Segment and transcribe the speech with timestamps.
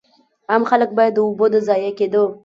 [0.49, 2.23] عام خلک باید د اوبو د ضایع کېدو.